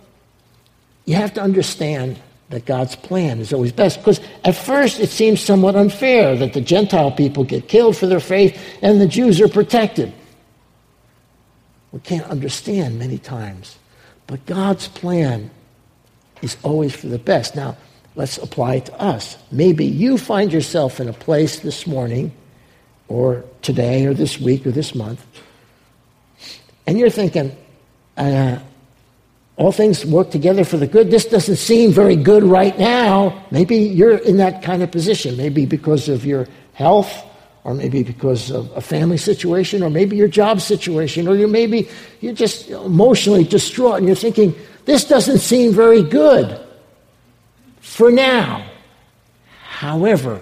[1.05, 3.99] you have to understand that God's plan is always best.
[3.99, 8.19] Because at first it seems somewhat unfair that the Gentile people get killed for their
[8.19, 10.11] faith and the Jews are protected.
[11.91, 13.77] We can't understand many times.
[14.27, 15.49] But God's plan
[16.41, 17.55] is always for the best.
[17.55, 17.77] Now,
[18.15, 19.37] let's apply it to us.
[19.51, 22.31] Maybe you find yourself in a place this morning,
[23.07, 25.25] or today, or this week, or this month,
[26.85, 27.55] and you're thinking,
[28.17, 28.59] uh,
[29.59, 31.11] all things work together for the good.
[31.11, 33.45] This doesn't seem very good right now.
[33.51, 35.35] Maybe you're in that kind of position.
[35.35, 37.11] Maybe because of your health,
[37.65, 41.89] or maybe because of a family situation, or maybe your job situation, or you maybe
[42.21, 46.57] you're just emotionally distraught and you're thinking, this doesn't seem very good
[47.81, 48.65] for now.
[49.61, 50.41] However,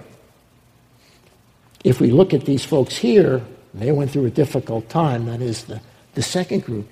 [1.82, 3.42] if we look at these folks here,
[3.74, 5.80] they went through a difficult time, that is the,
[6.14, 6.88] the second group.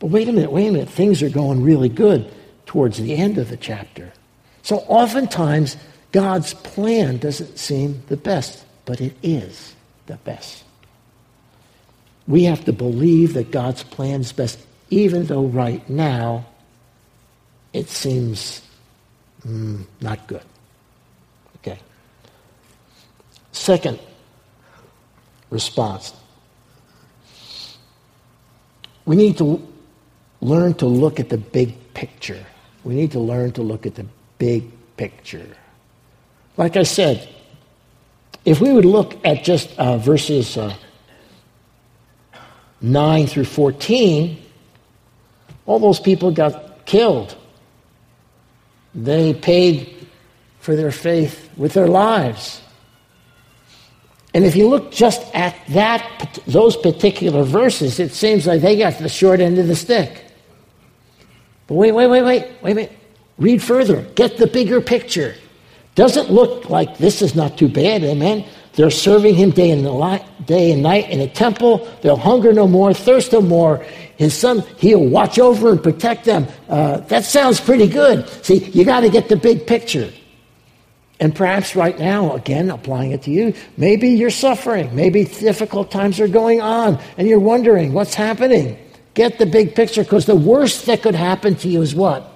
[0.00, 2.32] But wait a minute, wait a minute, things are going really good
[2.66, 4.12] towards the end of the chapter.
[4.62, 5.76] So oftentimes,
[6.10, 9.74] God's plan doesn't seem the best, but it is
[10.06, 10.64] the best.
[12.26, 14.58] We have to believe that God's plan is best,
[14.88, 16.46] even though right now
[17.72, 18.62] it seems
[19.46, 20.42] mm, not good.
[21.56, 21.78] Okay.
[23.52, 23.98] Second
[25.50, 26.14] response.
[29.04, 29.69] We need to
[30.40, 32.44] learn to look at the big picture.
[32.84, 34.06] We need to learn to look at the
[34.38, 35.46] big picture.
[36.56, 37.28] Like I said,
[38.44, 40.74] if we would look at just uh, verses uh,
[42.80, 44.42] 9 through 14,
[45.66, 47.36] all those people got killed.
[48.94, 50.08] They paid
[50.60, 52.60] for their faith with their lives.
[54.32, 58.98] And if you look just at that, those particular verses, it seems like they got
[58.98, 60.29] the short end of the stick.
[61.70, 62.24] But wait, wait, wait,
[62.62, 62.90] wait, wait.
[63.38, 64.02] Read further.
[64.16, 65.36] Get the bigger picture.
[65.94, 68.44] Doesn't look like this is not too bad, amen?
[68.72, 69.84] They're serving him day and,
[70.46, 71.88] day and night in a temple.
[72.02, 73.84] They'll hunger no more, thirst no more.
[74.16, 76.48] His son, he'll watch over and protect them.
[76.68, 78.28] Uh, that sounds pretty good.
[78.44, 80.10] See, you got to get the big picture.
[81.20, 84.92] And perhaps right now, again, applying it to you, maybe you're suffering.
[84.96, 88.76] Maybe difficult times are going on and you're wondering what's happening.
[89.14, 92.30] Get the big picture because the worst that could happen to you is what?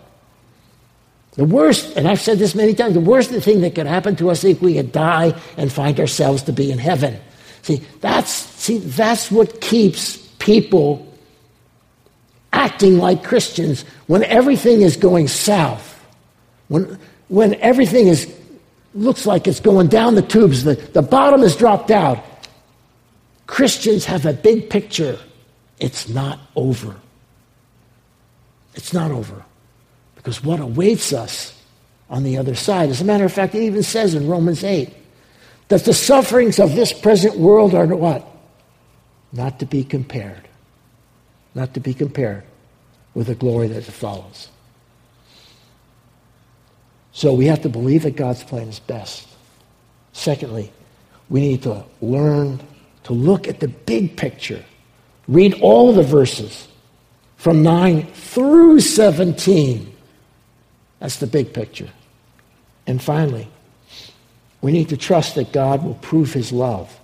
[1.33, 4.31] The worst, and I've said this many times, the worst thing that could happen to
[4.31, 7.19] us if we could die and find ourselves to be in heaven.
[7.63, 11.13] See, that's, see, that's what keeps people
[12.53, 15.91] acting like Christians when everything is going south.
[16.69, 18.33] When, when everything is,
[18.95, 22.23] looks like it's going down the tubes, the, the bottom is dropped out.
[23.47, 25.19] Christians have a big picture
[25.79, 26.97] it's not over.
[28.75, 29.45] It's not over.
[30.15, 31.61] Because what awaits us
[32.09, 34.93] on the other side, as a matter of fact, it even says in Romans 8
[35.69, 38.27] that the sufferings of this present world are what?
[39.33, 40.49] Not to be compared.
[41.55, 42.45] Not to be compared
[43.15, 44.49] with the glory that follows.
[47.13, 49.29] So we have to believe that God's plan is best.
[50.13, 50.73] Secondly,
[51.29, 52.61] we need to learn
[53.05, 54.65] to look at the big picture
[55.27, 56.69] Read all the verses
[57.37, 59.95] from 9 through 17.
[60.99, 61.91] That's the big picture.
[62.87, 63.49] And finally,
[64.61, 66.99] we need to trust that God will prove his love.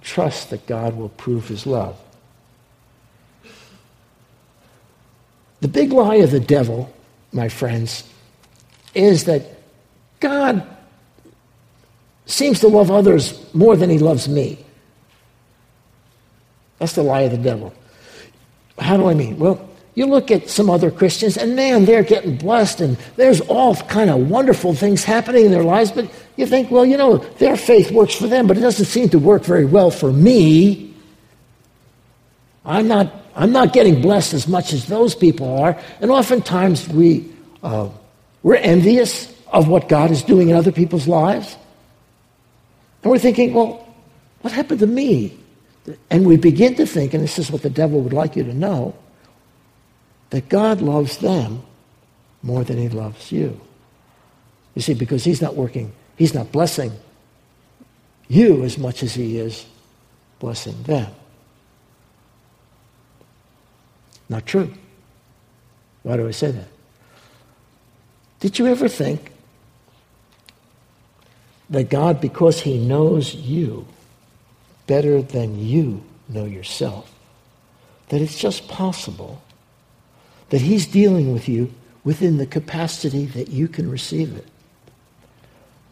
[0.00, 1.98] Trust that God will prove his love.
[5.60, 6.92] The big lie of the devil,
[7.32, 8.08] my friends,
[8.94, 9.42] is that
[10.20, 10.66] God
[12.24, 14.64] seems to love others more than he loves me.
[16.80, 17.72] That's the lie of the devil.
[18.78, 19.38] How do I mean?
[19.38, 23.76] Well, you look at some other Christians, and man, they're getting blessed, and there's all
[23.76, 27.56] kind of wonderful things happening in their lives, but you think, well, you know, their
[27.56, 30.94] faith works for them, but it doesn't seem to work very well for me.
[32.64, 37.30] I'm not, I'm not getting blessed as much as those people are, and oftentimes we,
[37.62, 37.90] uh,
[38.42, 41.56] we're envious of what God is doing in other people's lives.
[43.02, 43.86] And we're thinking, well,
[44.40, 45.36] what happened to me?
[46.10, 48.54] And we begin to think, and this is what the devil would like you to
[48.54, 48.94] know,
[50.30, 51.62] that God loves them
[52.42, 53.60] more than he loves you.
[54.74, 56.92] You see, because he's not working, he's not blessing
[58.28, 59.66] you as much as he is
[60.38, 61.12] blessing them.
[64.28, 64.72] Not true.
[66.04, 66.68] Why do I say that?
[68.38, 69.32] Did you ever think
[71.68, 73.86] that God, because he knows you,
[74.90, 77.14] better than you know yourself.
[78.08, 79.40] That it's just possible
[80.48, 81.72] that He's dealing with you
[82.02, 84.48] within the capacity that you can receive it.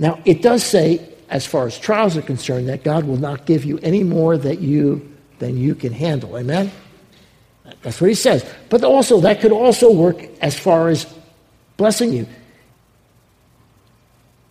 [0.01, 3.65] Now, it does say, as far as trials are concerned, that God will not give
[3.65, 6.37] you any more that you, than you can handle.
[6.37, 6.73] Amen?
[7.83, 8.45] That's what he says.
[8.69, 11.07] But also, that could also work as far as
[11.77, 12.27] blessing you.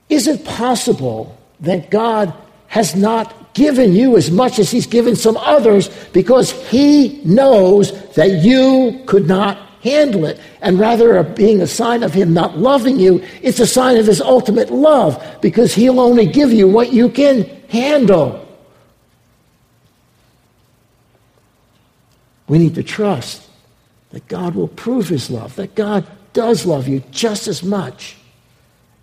[0.08, 2.34] Is it possible that God
[2.68, 8.44] has not given you as much as he's given some others because he knows that
[8.44, 10.40] you could not handle it.
[10.62, 14.22] And rather being a sign of him not loving you, it's a sign of his
[14.22, 18.48] ultimate love because he'll only give you what you can handle.
[22.48, 23.42] We need to trust
[24.12, 28.18] that God will prove his love, that God does love you just as much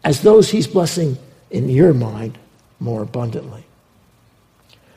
[0.05, 1.19] as those he's blessing
[1.51, 2.39] in your mind
[2.79, 3.65] more abundantly.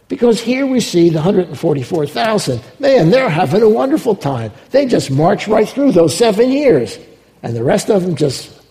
[0.07, 2.61] Because here we see the 144,000.
[2.79, 4.51] Man, they're having a wonderful time.
[4.71, 6.97] They just march right through those seven years.
[7.43, 8.61] And the rest of them just.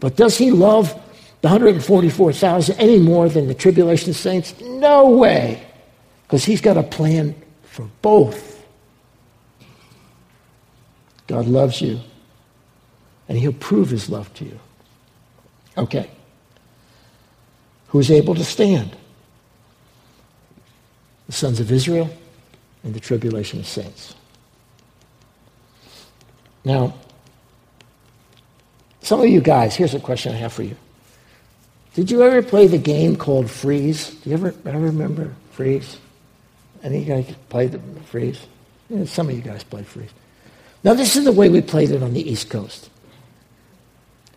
[0.00, 0.92] But does he love
[1.42, 4.58] the 144,000 any more than the tribulation saints?
[4.60, 5.62] No way.
[6.22, 8.64] Because he's got a plan for both.
[11.26, 12.00] God loves you,
[13.28, 14.58] and he'll prove his love to you.
[15.76, 16.10] Okay.
[17.88, 18.96] Who's able to stand?
[21.28, 22.10] The sons of Israel,
[22.82, 24.14] and the tribulation of saints.
[26.64, 26.94] Now,
[29.02, 30.76] some of you guys, here's a question I have for you.
[31.94, 34.10] Did you ever play the game called Freeze?
[34.10, 35.98] Do you ever, ever remember Freeze?
[36.82, 38.46] Any of you guys played the Freeze?
[38.88, 40.10] Yeah, some of you guys played Freeze.
[40.84, 42.88] Now, this is the way we played it on the East Coast.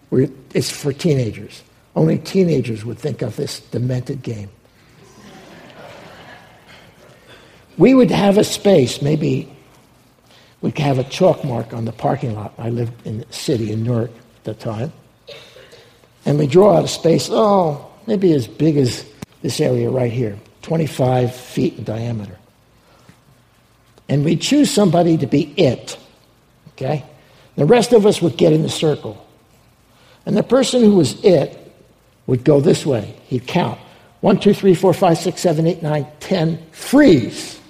[0.09, 1.63] Where it's for teenagers.
[1.95, 4.49] Only teenagers would think of this demented game.
[7.78, 9.51] We would have a space, maybe
[10.61, 12.53] we'd have a chalk mark on the parking lot.
[12.57, 14.93] I lived in the city in Newark at the time.
[16.26, 19.05] And we draw out a space, oh, maybe as big as
[19.41, 22.38] this area right here, 25 feet in diameter.
[24.07, 25.97] And we choose somebody to be it,
[26.74, 27.05] okay?
[27.55, 29.26] The rest of us would get in the circle.
[30.26, 31.57] And the person who was it
[32.28, 33.15] would go this way.
[33.24, 33.80] He'd count.
[34.19, 36.59] One, two, three, four, five, six, seven, eight, nine, ten.
[36.72, 37.61] Freeze.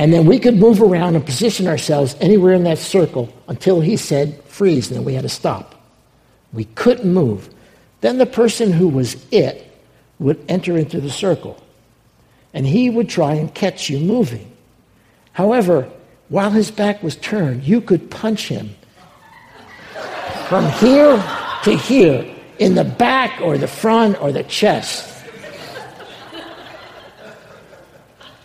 [0.00, 3.98] And then we could move around and position ourselves anywhere in that circle until he
[3.98, 5.74] said freeze, and then we had to stop.
[6.54, 7.50] We couldn't move.
[8.00, 9.70] Then the person who was it
[10.18, 11.62] would enter into the circle,
[12.54, 14.50] and he would try and catch you moving.
[15.32, 15.86] However,
[16.30, 18.74] while his back was turned, you could punch him
[20.48, 21.22] from here
[21.64, 22.24] to here
[22.58, 25.19] in the back or the front or the chest.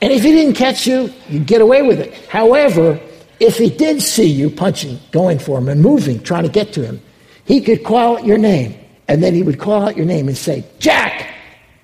[0.06, 2.14] And if he didn't catch you, you'd get away with it.
[2.28, 3.00] However,
[3.40, 6.86] if he did see you punching, going for him, and moving, trying to get to
[6.86, 7.02] him,
[7.46, 8.76] he could call out your name.
[9.08, 11.28] And then he would call out your name and say, Jack!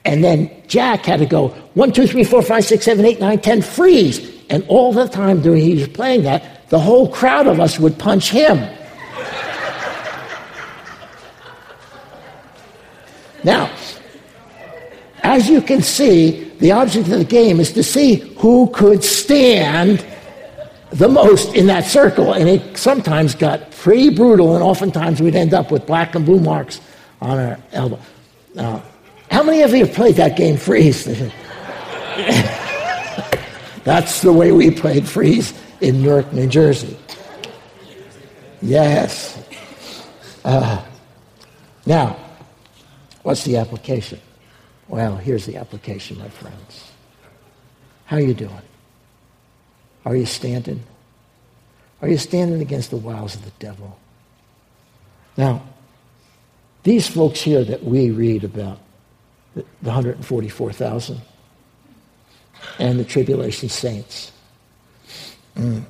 [0.05, 3.41] And then Jack had to go, one, two, three, four, five, six, seven, eight, nine,
[3.41, 4.19] ten, freeze.
[4.51, 7.97] And all the time during he was playing that, the whole crowd of us would
[7.97, 8.59] punch him.
[13.43, 13.75] now,
[15.23, 20.05] as you can see, the object of the game is to see who could stand
[20.91, 22.33] the most in that circle.
[22.33, 26.39] And it sometimes got pretty brutal, and oftentimes we'd end up with black and blue
[26.39, 26.81] marks
[27.21, 27.99] on our elbow.
[28.57, 28.81] Uh,
[29.29, 31.05] how many of you have played that game, Freeze?
[33.83, 36.97] That's the way we played Freeze in Newark, New Jersey.
[38.61, 39.37] Yes.
[40.43, 40.83] Uh,
[41.85, 42.17] now,
[43.23, 44.19] what's the application?
[44.91, 46.91] Well, here's the application, my friends.
[48.03, 48.61] How are you doing?
[50.03, 50.83] Are you standing?
[52.01, 53.97] Are you standing against the wiles of the devil?
[55.37, 55.63] Now,
[56.83, 58.79] these folks here that we read about,
[59.55, 61.21] the 144,000
[62.77, 64.33] and the tribulation saints,
[65.55, 65.85] mm,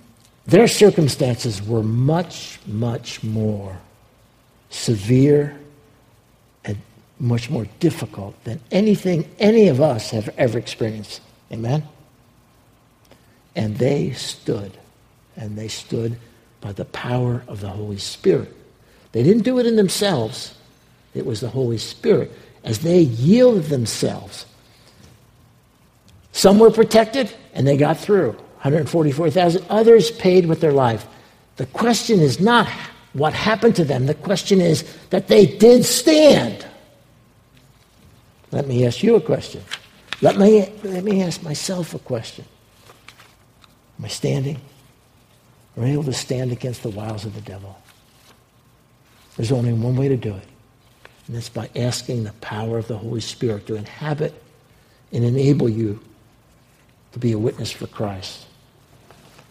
[0.46, 3.80] their circumstances were much, much more
[4.70, 5.60] severe
[7.22, 11.22] much more difficult than anything any of us have ever experienced.
[11.52, 11.84] Amen?
[13.56, 14.76] And they stood,
[15.36, 16.18] and they stood
[16.62, 18.52] by the power of the Holy Spirit.
[19.12, 20.56] They didn't do it in themselves,
[21.14, 22.32] it was the Holy Spirit.
[22.64, 24.46] As they yielded themselves,
[26.32, 29.66] some were protected and they got through 144,000.
[29.70, 31.06] Others paid with their life.
[31.58, 32.68] The question is not
[33.14, 36.66] what happened to them, the question is that they did stand.
[38.52, 39.64] Let me ask you a question.
[40.22, 42.46] Let me, let me ask myself a question.
[43.98, 44.60] Am I standing?
[45.78, 47.82] Am I able to stand against the wiles of the devil?
[49.38, 50.48] There's only one way to do it,
[51.28, 54.34] and that's by asking the power of the Holy Spirit to inhabit
[55.12, 56.00] and enable you
[57.14, 58.46] to be a witness for Christ,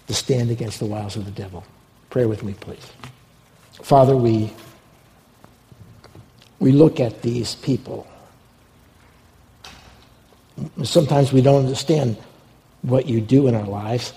[0.06, 1.64] to stand against the wiles of the devil.
[2.10, 2.86] Pray with me, please.
[3.82, 4.52] Father, we,
[6.58, 8.06] we look at these people.
[10.82, 12.16] Sometimes we don't understand
[12.82, 14.12] what you do in our lives,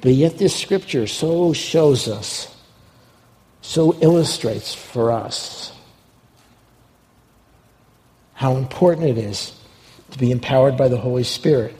[0.00, 2.54] but yet this scripture so shows us,
[3.62, 5.72] so illustrates for us
[8.34, 9.58] how important it is
[10.10, 11.74] to be empowered by the Holy Spirit,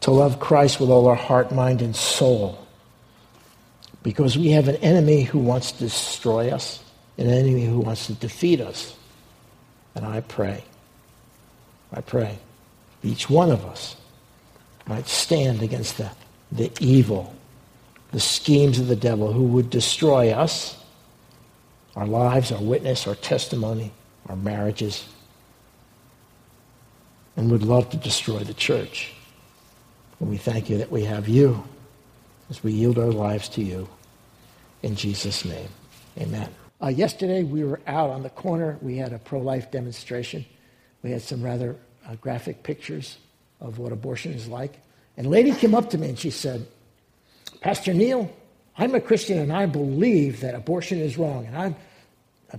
[0.00, 2.58] to love Christ with all our heart, mind, and soul.
[4.02, 6.82] Because we have an enemy who wants to destroy us,
[7.18, 8.96] an enemy who wants to defeat us.
[9.94, 10.64] And I pray,
[11.92, 12.38] I pray,
[13.02, 13.96] each one of us
[14.86, 16.10] might stand against the,
[16.50, 17.34] the evil,
[18.12, 20.76] the schemes of the devil who would destroy us,
[21.94, 23.92] our lives, our witness, our testimony,
[24.28, 25.06] our marriages,
[27.36, 29.12] and would love to destroy the church.
[30.20, 31.62] And we thank you that we have you
[32.50, 33.88] as we yield our lives to you.
[34.82, 35.68] In Jesus' name,
[36.18, 36.48] amen.
[36.82, 38.76] Uh, yesterday, we were out on the corner.
[38.82, 40.44] We had a pro life demonstration.
[41.02, 41.76] We had some rather
[42.06, 43.18] uh, graphic pictures
[43.60, 44.78] of what abortion is like.
[45.16, 46.66] And a lady came up to me and she said,
[47.60, 48.34] Pastor Neil,
[48.76, 51.46] I'm a Christian and I believe that abortion is wrong.
[51.46, 51.76] And I'm,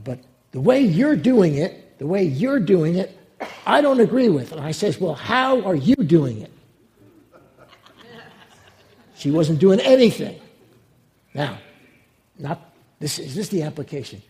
[0.04, 0.20] but
[0.52, 3.18] the way you're doing it, the way you're doing it,
[3.66, 4.52] I don't agree with.
[4.52, 6.52] And I says, Well, how are you doing it?
[9.16, 10.40] She wasn't doing anything.
[11.34, 11.58] Now,
[12.38, 14.22] not this is this the application.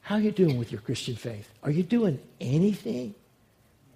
[0.00, 1.48] How are you doing with your Christian faith?
[1.62, 3.14] Are you doing anything?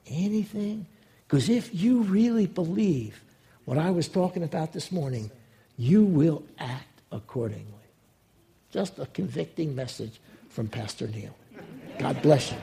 [0.07, 0.87] Anything?
[1.27, 3.23] Because if you really believe
[3.65, 5.31] what I was talking about this morning,
[5.77, 7.65] you will act accordingly.
[8.71, 11.35] Just a convicting message from Pastor Neil.
[11.99, 12.59] God bless you.